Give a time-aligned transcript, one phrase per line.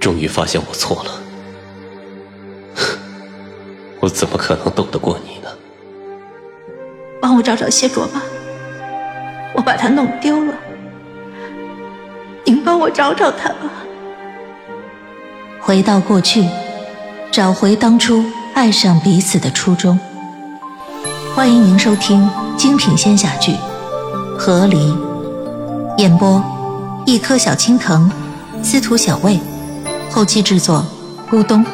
[0.00, 1.10] 终于发现我错了。
[4.00, 5.48] 我怎么可能斗得过你呢？
[7.20, 8.22] 帮我找找谢卓吧，
[9.54, 10.54] 我把他弄丢了。
[12.44, 13.70] 您帮我找找他吧。
[15.60, 16.48] 回到过去，
[17.30, 18.24] 找回当初
[18.54, 19.98] 爱上彼此的初衷。
[21.34, 23.52] 欢迎您收听精品仙侠剧
[24.38, 24.76] 《和离》，
[25.98, 26.42] 演播：
[27.04, 28.10] 一颗小青藤，
[28.62, 29.38] 司徒小魏，
[30.10, 30.84] 后期制作：
[31.30, 31.64] 咕咚。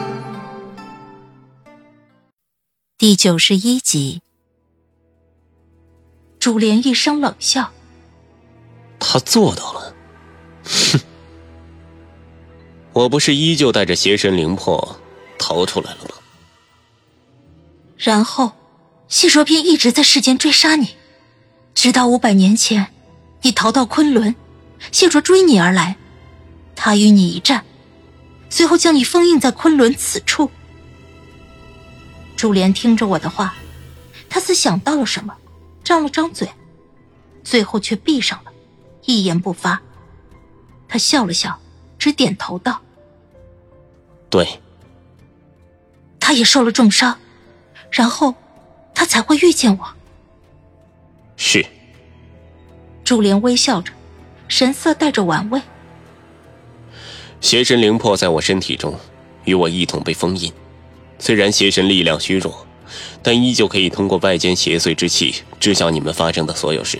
[2.98, 4.20] 第九十一集，
[6.38, 7.70] 主莲一声冷笑
[8.98, 9.94] ：“他做到了，
[10.64, 11.00] 哼！
[12.92, 15.00] 我不是依旧带着邪神灵魄
[15.38, 16.10] 逃出来了吗？
[17.96, 18.52] 然后，
[19.08, 20.96] 谢卓便一直在世间追杀你，
[21.74, 22.92] 直到五百年前，
[23.42, 24.34] 你逃到昆仑，
[24.92, 25.96] 谢卓追你而来，
[26.76, 27.64] 他与你一战，
[28.54, 30.48] 随后将你封印在昆仑此处。”
[32.38, 33.52] 珠帘听着我的话，
[34.30, 35.34] 他似想到了什么，
[35.82, 36.48] 张了张嘴，
[37.42, 38.52] 最后却闭上了，
[39.06, 39.82] 一言不发。
[40.86, 41.58] 他笑了笑，
[41.98, 42.80] 只点头道
[44.30, 44.60] ：“对。”
[46.20, 47.18] 他也受了重伤，
[47.90, 48.36] 然后
[48.94, 49.94] 他才会遇见我。
[51.36, 51.66] 是。
[53.02, 53.92] 珠帘微笑着，
[54.46, 55.60] 神色带着玩味。
[57.44, 58.98] 邪神灵魄在我身体中，
[59.44, 60.50] 与我一同被封印。
[61.18, 62.66] 虽然邪神力量虚弱，
[63.22, 66.98] 但依旧可以通过外间邪祟之气知晓你们发生的所有事。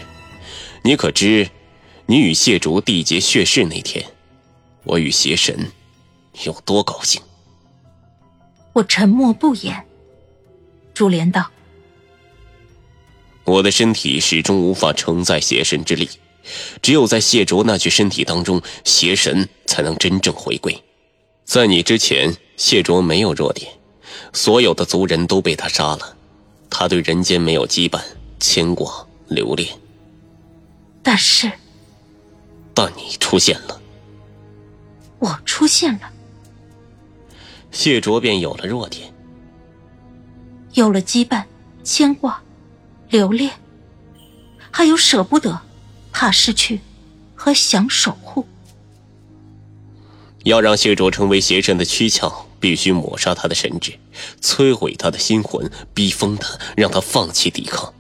[0.83, 1.49] 你可知，
[2.05, 4.05] 你与谢竹缔结血誓那天，
[4.83, 5.73] 我与邪神
[6.45, 7.23] 有多高兴？
[8.75, 9.87] 我沉默不言。
[10.93, 11.51] 珠帘道
[13.45, 16.07] ：“我的身体始终无法承载邪神之力，
[16.83, 20.83] 只有在谢卓那具身体当中，邪神才能真正回归。
[21.45, 23.71] 在你之前，谢卓没有弱点。”
[24.33, 26.17] 所有的族人都被他杀了，
[26.69, 28.01] 他对人间没有羁绊、
[28.41, 29.69] 牵挂、留恋。
[31.03, 31.51] 但是，
[32.73, 33.81] 但你出现了，
[35.19, 36.11] 我出现了，
[37.71, 39.13] 谢卓便有了弱点，
[40.73, 41.45] 有了羁绊、
[41.85, 42.43] 牵挂、
[43.11, 43.53] 留恋，
[44.71, 45.61] 还有舍不得、
[46.25, 46.81] 怕失去
[47.35, 48.47] 和想守护。
[50.45, 52.33] 要让谢卓成为邪神的躯壳。
[52.59, 53.93] 必须抹杀他的神智，
[54.41, 57.93] 摧毁他的心魂，逼疯他，让他放弃抵抗。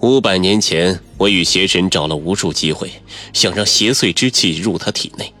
[0.00, 2.90] 五百年前，我与邪神找了无数机会，
[3.32, 5.32] 想让邪祟之气入他体内，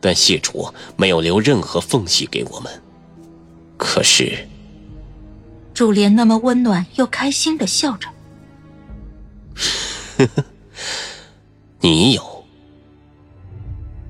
[0.00, 2.80] 但谢卓没有留任何缝隙给我们。
[3.76, 4.46] 可是，
[5.74, 8.08] 主莲那么温暖又开心的笑着。
[10.18, 10.44] 呵呵，
[11.80, 12.44] 你有，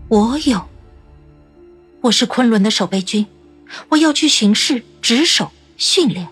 [0.08, 0.68] 我有，
[2.00, 3.26] 我是昆仑的守备军。
[3.88, 6.28] 我要去巡视、值守、训练。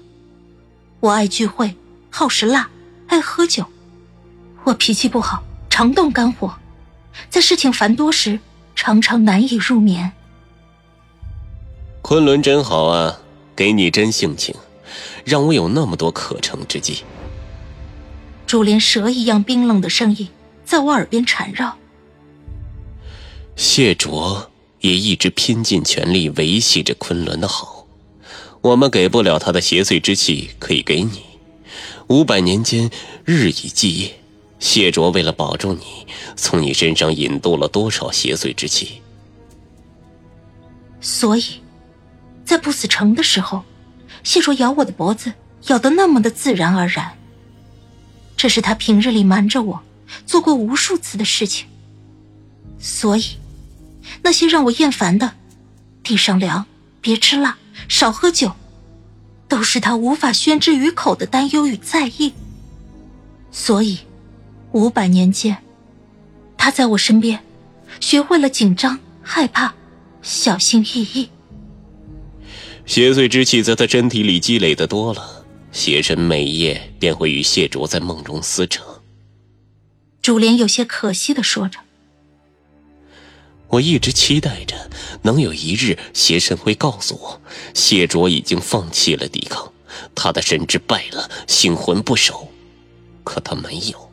[1.00, 1.75] 我爱聚会，
[2.09, 2.71] 好食辣，
[3.09, 3.67] 爱喝酒。
[4.62, 6.55] 我脾气不好，常动肝火，
[7.28, 8.39] 在事情繁多时，
[8.77, 10.12] 常常难以入眠。
[12.00, 13.19] 昆仑真好啊，
[13.56, 14.55] 给你真性情，
[15.25, 17.03] 让我有那么多可乘之机。
[18.47, 20.28] 朱莲蛇一样冰冷的声音
[20.75, 21.79] 在我耳边缠绕。
[23.55, 24.51] 谢卓。
[24.81, 27.87] 也一直拼尽全力维系着昆仑的好，
[28.61, 31.23] 我们给不了他的邪祟之气，可以给你。
[32.09, 32.91] 五百年间，
[33.25, 34.21] 日以继夜，
[34.59, 39.01] 谢卓为了保住你，从你身上引渡了多少邪祟之气？
[41.01, 41.62] 所以，
[42.45, 43.62] 在不死城的时候，
[44.23, 45.33] 谢卓咬我的脖子，
[45.69, 47.17] 咬得那么的自然而然。
[48.37, 49.81] 这是他平日里瞒着我
[50.27, 51.67] 做过无数次的事情，
[52.79, 53.25] 所以。
[54.23, 55.33] 那些让我厌烦的，
[56.03, 56.67] 地上凉，
[57.01, 57.57] 别吃辣，
[57.89, 58.53] 少喝酒，
[59.49, 62.33] 都是他无法宣之于口的担忧与在意。
[63.51, 64.01] 所以，
[64.73, 65.57] 五百年间，
[66.57, 67.43] 他在我身边，
[67.99, 69.75] 学会了紧张、害怕、
[70.21, 71.31] 小心翼翼。
[72.85, 78.94] 邪祟之气在他身体里积累的多了，邪神每夜便会与谢卓在梦中撕扯。
[80.25, 81.81] 主莲有些可惜的说着。
[83.69, 84.88] 我一直期待着，
[85.21, 87.41] 能有一日邪神会告诉我，
[87.75, 89.71] 谢卓已经放弃了抵抗，
[90.15, 92.49] 他的神智败了，心魂不守。
[93.23, 94.11] 可他没有，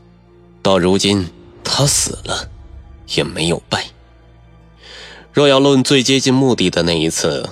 [0.61, 1.29] 到如今
[1.63, 2.51] 他死了，
[3.15, 3.85] 也没有败。
[5.31, 7.49] 若要论最接近目的的那一次，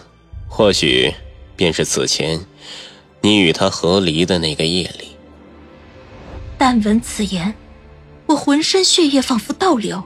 [0.49, 1.13] 或许
[1.55, 2.45] 便是此前
[3.21, 5.15] 你与他合离的那个夜里。
[6.57, 7.55] 但闻此言，
[8.29, 10.03] 我浑身血液仿佛倒流。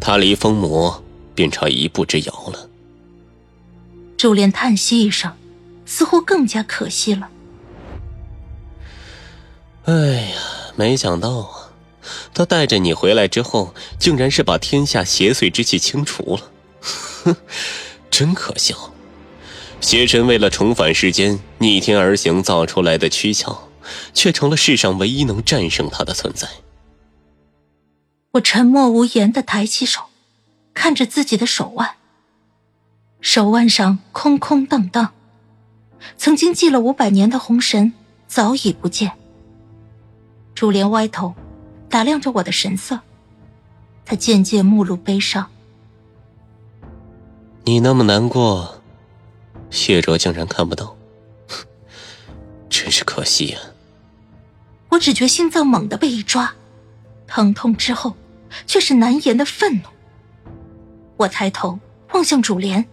[0.00, 1.04] 他离封魔
[1.34, 2.68] 便差一步之遥了。
[4.16, 5.30] 周莲叹息一声，
[5.84, 7.28] 似乎更加可惜了。
[9.84, 10.38] 哎呀，
[10.76, 11.72] 没想到啊，
[12.32, 16.50] 他带着你回来之后，竟然是把天下邪祟之气清除了，
[17.24, 17.36] 哼，
[18.10, 18.74] 真可笑！
[19.82, 23.56] 邪神为了重返世间，逆天而行造出来的躯壳，
[24.12, 26.48] 却成了世上唯一能战胜他的存在。
[28.32, 30.02] 我沉默无言的抬起手，
[30.74, 31.94] 看着自己的手腕。
[33.20, 35.12] 手腕上空空荡荡，
[36.16, 37.92] 曾经系了五百年的红绳
[38.28, 39.12] 早已不见。
[40.54, 41.34] 朱莲歪头，
[41.88, 43.00] 打量着我的神色，
[44.04, 45.50] 他渐渐目露悲伤。
[47.64, 48.80] 你那么难过，
[49.70, 50.96] 谢卓竟然看不到，
[52.68, 53.58] 真是可惜呀！
[54.88, 56.54] 我只觉心脏猛地被一抓，
[57.26, 58.16] 疼痛之后。
[58.66, 59.82] 却是难言的愤怒。
[61.16, 61.78] 我抬头
[62.12, 62.86] 望向主莲，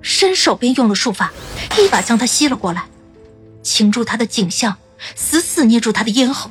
[0.00, 1.32] 伸手便用了术法，
[1.78, 2.86] 一把将他吸了过来，
[3.62, 4.76] 擒住他的颈项，
[5.14, 6.50] 死死捏住他的咽喉。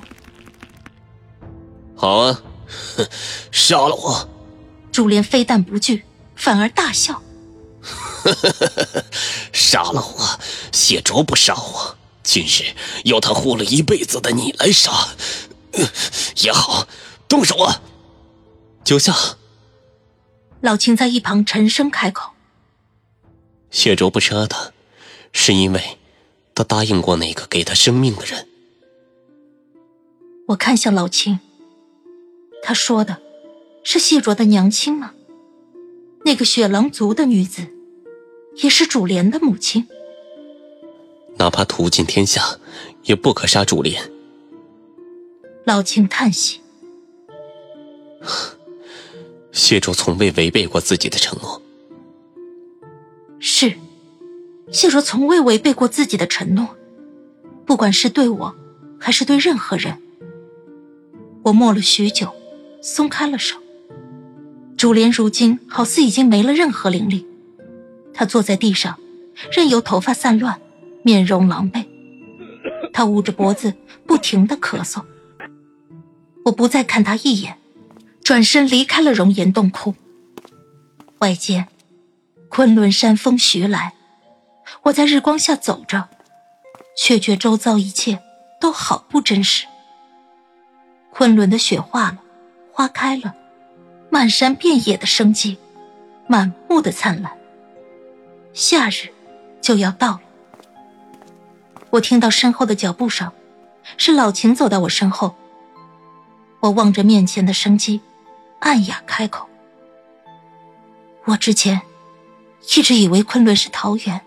[1.95, 2.41] 好啊，
[3.51, 4.29] 杀了我！
[4.91, 6.03] 主莲非但不惧，
[6.35, 7.23] 反而大笑。
[9.53, 10.39] 杀了我，
[10.71, 12.75] 谢卓不杀我，今日
[13.05, 14.91] 要他护了一辈子的你来杀，
[16.43, 16.87] 也好，
[17.27, 17.81] 动手啊！
[18.83, 19.13] 九下，
[20.61, 22.31] 老秦在一旁沉声开口
[23.71, 24.71] ：“谢卓不杀他，
[25.31, 25.97] 是因为
[26.53, 28.47] 他答应过那个给他生命的人。”
[30.49, 31.39] 我看向老秦，
[32.61, 33.17] 他说的
[33.83, 35.13] 是谢卓的娘亲吗？
[36.25, 37.67] 那个雪狼族的女子，
[38.57, 39.87] 也是主莲的母亲。
[41.41, 42.59] 哪怕屠尽天下，
[43.05, 44.11] 也不可杀主莲。
[45.65, 46.61] 老秦叹息。
[49.51, 51.59] 谢卓从未违背过自己的承诺。
[53.39, 53.73] 是，
[54.71, 56.77] 谢卓从未违背过自己的承诺，
[57.65, 58.55] 不管是对我，
[58.99, 59.97] 还是对任何人。
[61.41, 62.31] 我默了许久，
[62.83, 63.57] 松开了手。
[64.77, 67.25] 竹莲如今好似已经没了任何灵力，
[68.13, 68.99] 她坐在地上，
[69.51, 70.61] 任由头发散乱，
[71.03, 71.85] 面容狼狈。
[72.93, 73.73] 他捂着脖子，
[74.05, 75.03] 不停的咳嗽。
[76.45, 77.57] 我不再看他一眼。
[78.23, 79.95] 转身离开了熔岩洞窟。
[81.17, 81.67] 外间，
[82.49, 83.93] 昆仑山风徐来，
[84.83, 86.07] 我在日光下走着，
[86.95, 88.19] 却觉周遭一切
[88.59, 89.65] 都好不真实。
[91.09, 92.19] 昆仑的雪化了，
[92.71, 93.35] 花开了，
[94.09, 95.57] 漫山遍野的生机，
[96.27, 97.35] 满目的灿烂。
[98.53, 99.09] 夏日
[99.61, 100.21] 就要到了。
[101.91, 103.31] 我听到身后的脚步声，
[103.97, 105.35] 是老秦走到我身后。
[106.61, 108.01] 我望着面前的生机。
[108.59, 109.49] 暗哑开口
[111.25, 111.81] ：“我之前
[112.75, 114.21] 一直以为昆仑是桃源，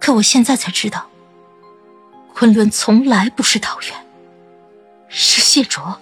[0.00, 1.06] 可我现在才知道，
[2.32, 4.06] 昆仑从来不是桃源，
[5.08, 6.00] 是谢卓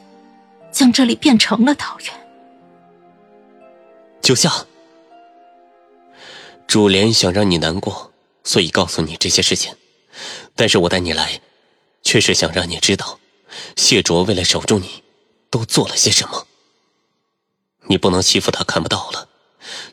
[0.70, 2.12] 将这里变成了桃源。”
[4.22, 4.48] 九夏，
[6.68, 8.12] 主莲想让你难过，
[8.46, 9.74] 所以告诉你这些事情，
[10.54, 11.42] 但是我带你来，
[12.02, 13.20] 却是想让你知道，
[13.76, 15.02] 谢卓为了守住你。
[15.48, 16.46] 都做了些什么？
[17.88, 19.28] 你不能欺负他看不到了，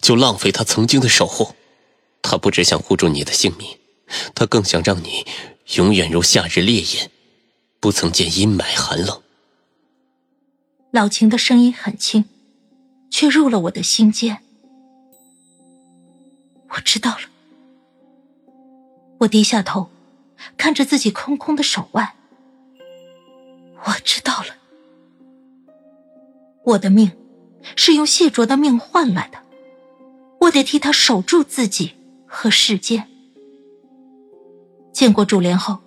[0.01, 1.55] 就浪费他曾经的守护。
[2.21, 3.77] 他不只想护住你的性命，
[4.35, 5.25] 他更想让你
[5.75, 7.11] 永远如夏日烈焰，
[7.79, 9.21] 不曾见阴霾寒冷。
[10.91, 12.25] 老秦的声音很轻，
[13.09, 14.43] 却入了我的心间。
[16.69, 17.32] 我知道了。
[19.23, 19.89] 我低下头，
[20.57, 22.13] 看着自己空空的手腕。
[23.85, 24.55] 我知道了。
[26.65, 27.11] 我的命，
[27.75, 29.37] 是用谢卓的命换来的，
[30.41, 31.93] 我得替他守住自己
[32.25, 33.07] 和世间。
[34.91, 35.79] 见过主莲后，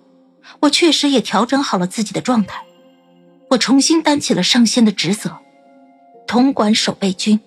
[0.61, 2.65] 我确实也调整好了自己的状态，
[3.51, 5.37] 我重新担起了上仙的职责，
[6.27, 7.39] 统管守备军。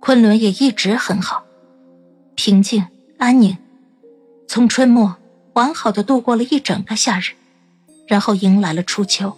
[0.00, 1.44] 昆仑也一直很好，
[2.34, 2.86] 平静
[3.18, 3.56] 安宁，
[4.48, 5.16] 从春末
[5.54, 7.34] 完好的度过了一整个夏日，
[8.06, 9.36] 然后迎来了初秋，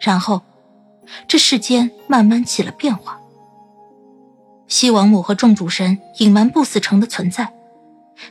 [0.00, 0.42] 然后。
[1.26, 3.20] 这世间慢慢起了变化。
[4.68, 7.52] 西王母和众主神隐瞒不死城的存在，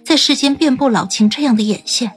[0.06, 2.14] 在世间遍布老秦这样的眼线，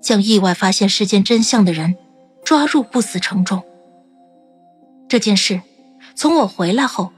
[0.00, 1.94] 将意外发现世间真相的人
[2.42, 3.62] 抓入不死城中。
[5.10, 5.60] 这件事
[6.14, 7.12] 从我回来后，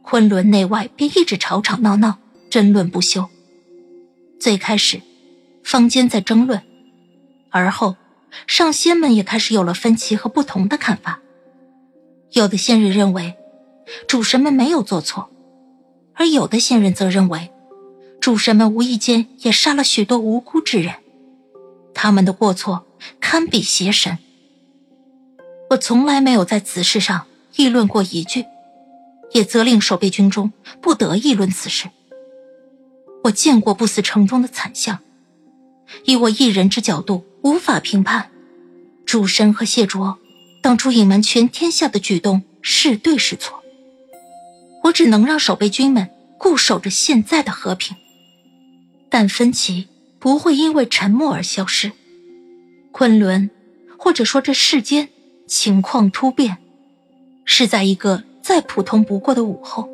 [0.00, 2.16] 昆仑内外便一直吵吵闹闹，
[2.48, 3.28] 争论不休。
[4.38, 5.00] 最开始，
[5.64, 6.62] 坊间在争论，
[7.50, 7.96] 而后
[8.46, 11.20] 上仙们也开始有了分歧和不同的看法。
[12.32, 13.34] 有的仙人认为，
[14.06, 15.30] 主神们没有做错，
[16.14, 17.50] 而有的仙人则认为，
[18.20, 20.94] 主神们无意间也杀了许多无辜之人，
[21.94, 22.86] 他们的过错
[23.20, 24.18] 堪比邪神。
[25.70, 27.26] 我从来没有在此事上
[27.56, 28.44] 议论过一句，
[29.32, 31.88] 也责令守备军中不得议论此事。
[33.26, 35.00] 我见过不死城中的惨象，
[36.04, 38.30] 以我一人之角度无法评判，
[39.04, 40.18] 主神和谢卓
[40.62, 43.62] 当初隐瞒全天下的举动是对是错。
[44.84, 47.96] 我只能让守备军们固守着现在的和平，
[49.08, 49.88] 但分歧
[50.20, 51.90] 不会因为沉默而消失。
[52.92, 53.50] 昆仑，
[53.98, 55.08] 或者说这世间。
[55.48, 56.56] 情况突变，
[57.44, 59.88] 是在一个再普通不过的午后。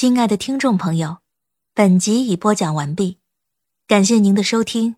[0.00, 1.18] 亲爱的听众朋友，
[1.74, 3.18] 本集已播讲完毕，
[3.86, 4.96] 感谢您的收听，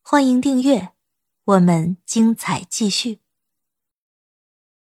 [0.00, 0.90] 欢迎订阅，
[1.42, 3.23] 我们精彩继续。